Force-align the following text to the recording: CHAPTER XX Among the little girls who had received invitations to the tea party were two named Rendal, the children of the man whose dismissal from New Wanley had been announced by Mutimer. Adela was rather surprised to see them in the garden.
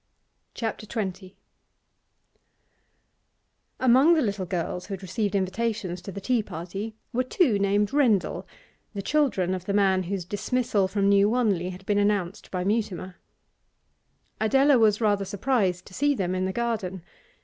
CHAPTER 0.55 0.87
XX 0.87 1.35
Among 3.79 4.15
the 4.15 4.23
little 4.23 4.47
girls 4.47 4.87
who 4.87 4.95
had 4.95 5.03
received 5.03 5.35
invitations 5.35 6.01
to 6.01 6.11
the 6.11 6.19
tea 6.19 6.41
party 6.41 6.95
were 7.13 7.23
two 7.23 7.59
named 7.59 7.93
Rendal, 7.93 8.47
the 8.95 9.03
children 9.03 9.53
of 9.53 9.65
the 9.65 9.73
man 9.73 10.01
whose 10.01 10.25
dismissal 10.25 10.87
from 10.87 11.07
New 11.07 11.29
Wanley 11.29 11.69
had 11.69 11.85
been 11.85 11.99
announced 11.99 12.49
by 12.49 12.63
Mutimer. 12.63 13.17
Adela 14.39 14.79
was 14.79 15.01
rather 15.01 15.23
surprised 15.23 15.85
to 15.85 15.93
see 15.93 16.15
them 16.15 16.33
in 16.33 16.45
the 16.45 16.51
garden. 16.51 17.03